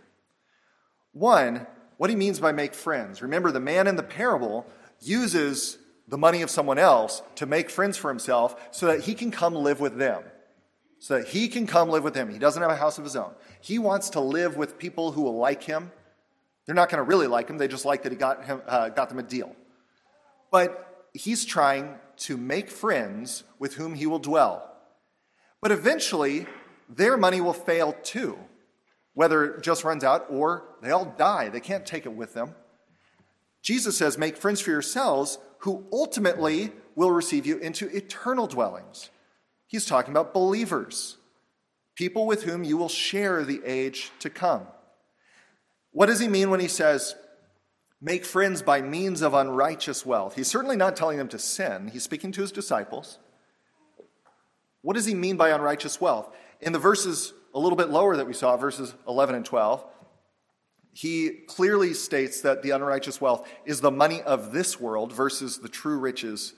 [1.14, 3.22] One, what he means by make friends.
[3.22, 4.66] Remember, the man in the parable
[5.00, 5.78] uses
[6.08, 9.54] the money of someone else to make friends for himself so that he can come
[9.54, 10.24] live with them.
[10.98, 12.32] So that he can come live with them.
[12.32, 13.34] He doesn't have a house of his own.
[13.62, 15.92] He wants to live with people who will like him.
[16.66, 18.90] They're not going to really like him, they just like that he got, him, uh,
[18.90, 19.56] got them a deal.
[20.52, 24.72] But he's trying to make friends with whom he will dwell.
[25.62, 26.48] But eventually,
[26.90, 28.38] their money will fail too,
[29.14, 31.50] whether it just runs out or they all die.
[31.50, 32.56] They can't take it with them.
[33.62, 39.10] Jesus says, Make friends for yourselves who ultimately will receive you into eternal dwellings.
[39.68, 41.18] He's talking about believers,
[41.96, 44.68] people with whom you will share the age to come.
[45.92, 47.16] What does he mean when he says,
[48.02, 50.36] make friends by means of unrighteous wealth.
[50.36, 53.20] He's certainly not telling them to sin, he's speaking to his disciples.
[54.82, 56.34] What does he mean by unrighteous wealth?
[56.60, 59.86] In the verses a little bit lower that we saw, verses 11 and 12,
[60.94, 65.70] he clearly states that the unrighteous wealth is the money of this world versus the
[65.70, 66.54] true riches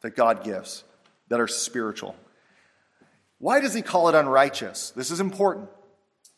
[0.00, 0.84] that God gives
[1.28, 2.16] that are spiritual.
[3.38, 4.90] Why does he call it unrighteous?
[4.90, 5.68] This is important.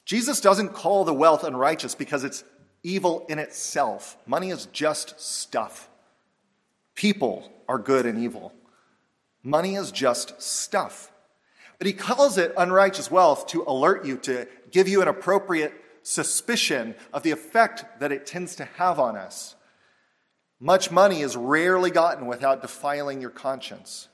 [0.05, 2.43] Jesus doesn't call the wealth unrighteous because it's
[2.89, 4.17] evil in itself.
[4.27, 5.89] Money is just stuff.
[6.95, 8.53] People are good and evil.
[9.43, 11.13] Money is just stuff.
[11.77, 15.73] But he calls it unrighteous wealth to alert you, to give you an appropriate
[16.03, 19.55] suspicion of the effect that it tends to have on us.
[20.59, 24.09] Much money is rarely gotten without defiling your conscience.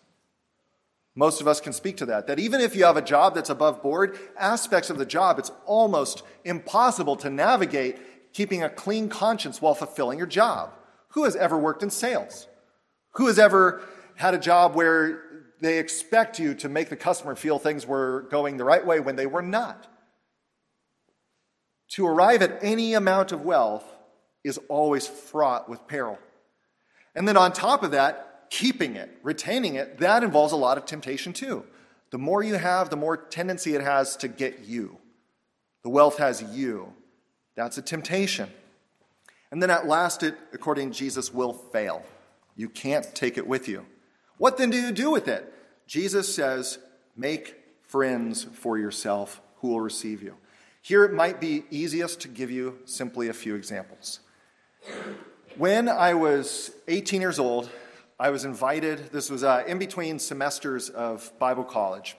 [1.15, 2.27] Most of us can speak to that.
[2.27, 5.53] That even if you have a job that's above board, aspects of the job, it's
[5.65, 7.99] almost impossible to navigate
[8.35, 10.73] keeping a clean conscience while fulfilling your job.
[11.11, 12.47] Who has ever worked in sales?
[13.13, 13.81] Who has ever
[14.17, 15.23] had a job where
[15.61, 19.17] they expect you to make the customer feel things were going the right way when
[19.17, 19.87] they were not?
[21.91, 23.85] To arrive at any amount of wealth
[24.43, 26.19] is always fraught with peril.
[27.15, 30.85] And then on top of that, keeping it, retaining it, that involves a lot of
[30.85, 31.65] temptation too.
[32.11, 34.99] The more you have, the more tendency it has to get you.
[35.85, 36.93] The wealth has you.
[37.55, 38.51] That's a temptation.
[39.51, 42.03] And then at last, it, according to Jesus, will fail.
[42.57, 43.87] You can't take it with you.
[44.39, 45.53] What then do you do with it?
[45.87, 46.79] Jesus says,
[47.17, 50.35] make friends for yourself who will receive you.
[50.83, 54.21] Here it might be easiest to give you simply a few examples.
[55.57, 57.71] When I was 18 years old,
[58.19, 62.17] I was invited, this was uh, in between semesters of Bible college.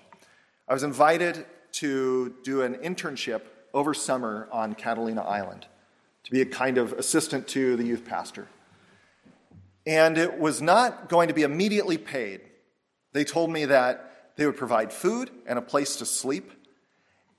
[0.67, 3.41] I was invited to do an internship
[3.75, 5.67] over summer on Catalina Island
[6.23, 8.47] to be a kind of assistant to the youth pastor.
[9.85, 12.41] And it was not going to be immediately paid.
[13.11, 16.51] They told me that they would provide food and a place to sleep,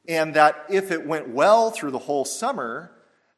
[0.07, 2.93] and that if it went well through the whole summer,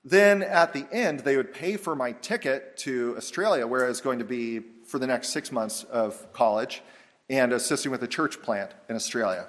[0.04, 4.00] then at the end they would pay for my ticket to Australia, where I was
[4.00, 6.82] going to be for the next six months of college
[7.30, 9.46] and assisting with a church plant in Australia.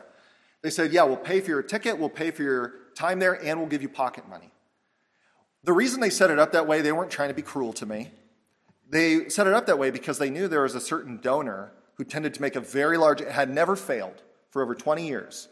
[0.61, 3.59] They said, Yeah, we'll pay for your ticket, we'll pay for your time there, and
[3.59, 4.51] we'll give you pocket money.
[5.63, 7.85] The reason they set it up that way, they weren't trying to be cruel to
[7.85, 8.11] me.
[8.89, 12.03] They set it up that way because they knew there was a certain donor who
[12.03, 15.47] tended to make a very large, it had never failed for over 20 years.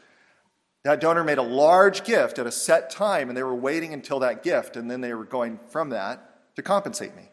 [0.83, 4.19] That donor made a large gift at a set time, and they were waiting until
[4.19, 7.29] that gift, and then they were going from that to compensate me.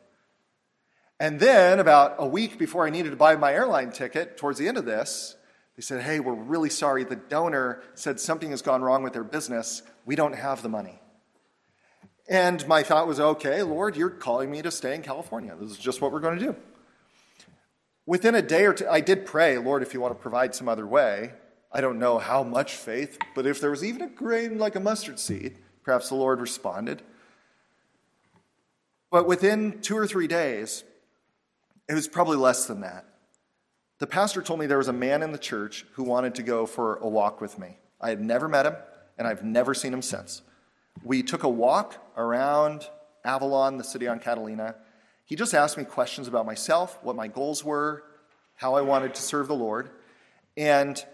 [1.19, 4.69] And then, about a week before I needed to buy my airline ticket, towards the
[4.69, 5.37] end of this,
[5.77, 7.05] they said, Hey, we're really sorry.
[7.05, 9.83] The donor said something has gone wrong with their business.
[10.05, 11.01] We don't have the money.
[12.29, 15.55] And my thought was, Okay, Lord, you're calling me to stay in California.
[15.59, 16.57] This is just what we're going to do.
[18.07, 20.69] Within a day or two, I did pray, Lord, if you want to provide some
[20.69, 21.33] other way.
[21.73, 24.81] I don't know how much faith, but if there was even a grain like a
[24.81, 27.03] mustard seed, perhaps the Lord responded.
[29.11, 30.85] But within two or three days,
[31.89, 33.07] it was probably less than that.
[33.99, 36.67] The pastor told me there was a man in the church who wanted to go
[36.67, 37.79] for a walk with me.
[38.01, 38.77] I had never met him,
[39.19, 40.43] and I've never seen him since.
[41.03, 42.89] We took a walk around
[43.25, 44.77] Avalon, the city on Catalina.
[45.25, 48.05] He just asked me questions about myself, what my goals were,
[48.57, 49.91] how I wanted to serve the Lord.
[50.57, 51.05] And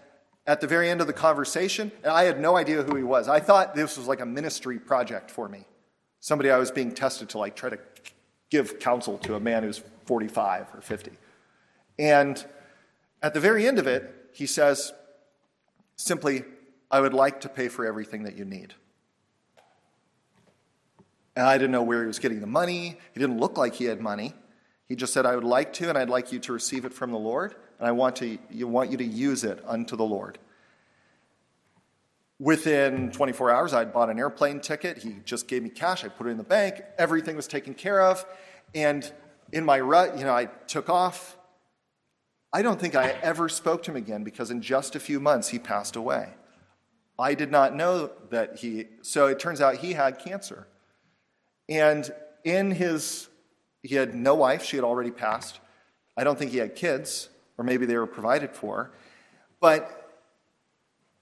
[0.45, 3.27] at the very end of the conversation, and I had no idea who he was.
[3.27, 5.65] I thought this was like a ministry project for me.
[6.19, 7.79] Somebody I was being tested to like try to
[8.49, 11.11] give counsel to a man who's 45 or 50.
[11.97, 12.43] And
[13.21, 14.93] at the very end of it, he says
[15.95, 16.43] simply,
[16.91, 18.73] I would like to pay for everything that you need.
[21.35, 22.97] And I didn't know where he was getting the money.
[23.13, 24.33] He didn't look like he had money.
[24.87, 27.11] He just said, I would like to, and I'd like you to receive it from
[27.11, 30.37] the Lord, and I want, to, you, want you to use it unto the Lord.
[32.39, 34.97] Within 24 hours, I'd bought an airplane ticket.
[34.97, 36.03] He just gave me cash.
[36.03, 36.81] I put it in the bank.
[36.97, 38.25] Everything was taken care of.
[38.75, 39.09] And
[39.53, 41.37] in my rut, you know, I took off.
[42.51, 45.49] I don't think I ever spoke to him again because in just a few months
[45.49, 46.33] he passed away.
[47.21, 50.67] I did not know that he, so it turns out he had cancer.
[51.69, 52.11] And
[52.43, 53.27] in his,
[53.83, 55.59] he had no wife, she had already passed.
[56.17, 58.91] I don't think he had kids, or maybe they were provided for.
[59.59, 59.97] But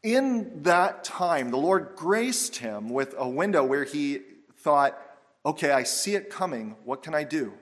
[0.01, 4.21] in that time, the Lord graced him with a window where he
[4.57, 4.99] thought,
[5.45, 6.75] okay, I see it coming.
[6.85, 7.53] What can I do?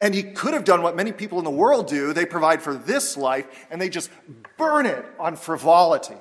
[0.00, 2.74] And he could have done what many people in the world do they provide for
[2.74, 4.10] this life and they just
[4.56, 6.16] burn it on frivolity.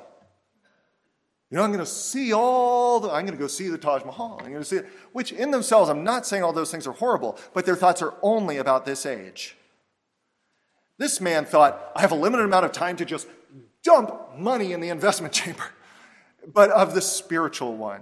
[1.54, 4.04] You know, I'm going to see all the, I'm going to go see the Taj
[4.04, 4.40] Mahal.
[4.40, 6.94] I'm going to see it, which in themselves, I'm not saying all those things are
[6.94, 9.56] horrible, but their thoughts are only about this age.
[10.98, 13.28] This man thought, I have a limited amount of time to just
[13.84, 15.66] dump money in the investment chamber,
[16.52, 18.02] but of the spiritual one.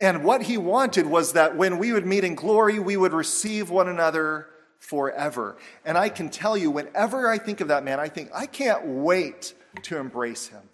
[0.00, 3.70] And what he wanted was that when we would meet in glory, we would receive
[3.70, 4.48] one another
[4.80, 5.56] forever.
[5.84, 8.84] And I can tell you, whenever I think of that man, I think, I can't
[8.84, 10.67] wait to embrace him.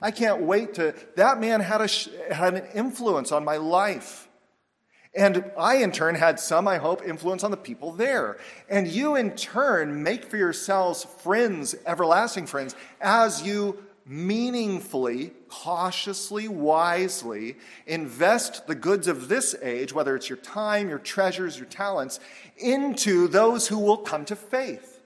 [0.00, 0.94] I can't wait to.
[1.16, 4.28] That man had, a, had an influence on my life.
[5.14, 8.38] And I, in turn, had some, I hope, influence on the people there.
[8.68, 17.56] And you, in turn, make for yourselves friends, everlasting friends, as you meaningfully, cautiously, wisely
[17.86, 22.18] invest the goods of this age, whether it's your time, your treasures, your talents,
[22.56, 25.00] into those who will come to faith.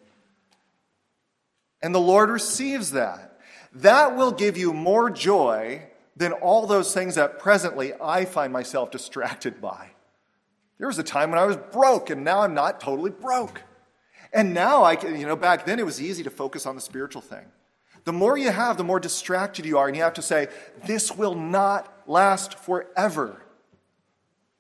[1.83, 3.34] And the Lord receives that.
[3.75, 5.83] That will give you more joy
[6.17, 9.91] than all those things that presently I find myself distracted by.
[10.79, 13.63] There was a time when I was broke, and now I'm not totally broke.
[14.33, 16.81] And now I can, you know, back then it was easy to focus on the
[16.81, 17.47] spiritual thing.
[18.05, 20.49] The more you have, the more distracted you are, and you have to say,
[20.87, 23.43] This will not last forever.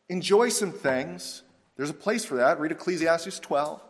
[0.09, 1.43] Enjoy some things.
[1.77, 2.61] There's a place for that.
[2.61, 3.83] Read Ecclesiastes 12.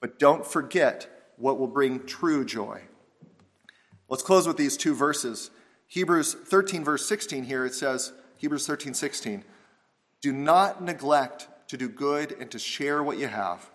[0.00, 2.82] But don't forget what will bring true joy.
[4.10, 5.50] Let's close with these two verses.
[5.86, 9.44] Hebrews 13, verse 16 here, it says, Hebrews 13, 16,
[10.20, 13.70] do not neglect to do good and to share what you have,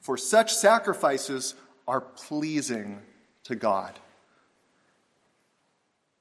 [0.00, 1.54] for such sacrifices
[1.88, 3.00] are pleasing
[3.44, 3.98] to God.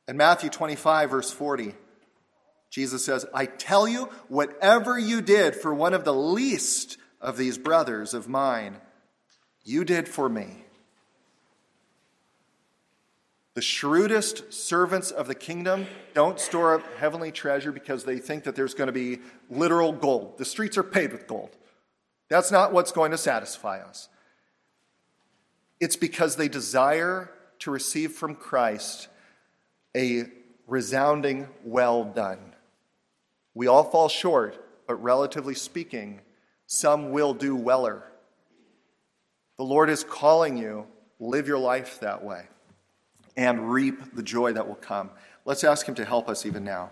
[0.08, 1.76] In Matthew 25, verse 40,
[2.70, 7.58] Jesus says, I tell you, whatever you did for one of the least of these
[7.58, 8.78] brothers of mine,
[9.64, 10.65] you did for me.
[13.56, 18.54] The shrewdest servants of the kingdom don't store up heavenly treasure because they think that
[18.54, 20.38] there's going to be literal gold.
[20.38, 21.56] The streets are paved with gold.
[22.28, 24.10] That's not what's going to satisfy us.
[25.80, 29.08] It's because they desire to receive from Christ
[29.96, 30.26] a
[30.68, 32.56] resounding well done.
[33.54, 36.20] We all fall short, but relatively speaking,
[36.68, 38.04] some will do weller.
[39.56, 40.88] The Lord is calling you,
[41.22, 42.48] live your life that way
[43.38, 45.10] and reap the joy that will come.
[45.44, 46.90] Let's ask Him to help us even now.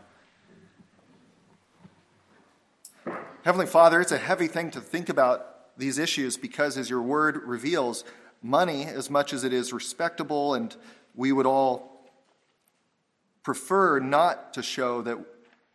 [3.44, 7.42] Heavenly Father, it's a heavy thing to think about these issues because, as your word
[7.46, 8.04] reveals,
[8.42, 10.76] money, as much as it is respectable and
[11.16, 12.10] we would all
[13.44, 15.18] prefer not to show that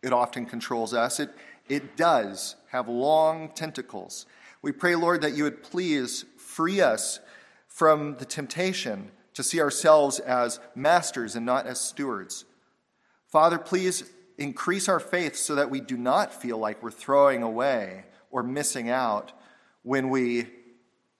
[0.01, 1.29] it often controls us, it,
[1.67, 4.25] it does have long tentacles.
[4.61, 7.19] We pray, Lord, that you would please free us
[7.67, 12.43] from the temptation to see ourselves as masters and not as stewards.
[13.25, 14.03] Father, please
[14.37, 18.89] increase our faith so that we do not feel like we're throwing away or missing
[18.89, 19.31] out
[19.81, 20.45] when we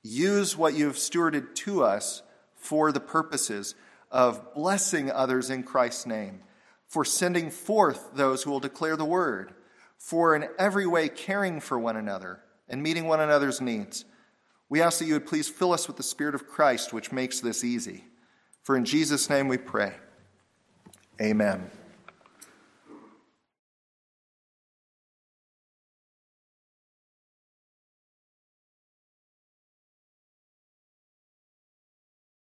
[0.04, 2.22] use what you've stewarded to us
[2.56, 3.74] for the purposes
[4.12, 6.42] of blessing others in Christ's name,
[6.90, 9.54] for sending forth those who will declare the word,
[9.98, 14.04] for in every way caring for one another and meeting one another's needs.
[14.68, 17.40] We ask that you would please fill us with the Spirit of Christ, which makes
[17.40, 18.04] this easy.
[18.70, 19.96] For in Jesus' name we pray.
[21.20, 21.72] Amen.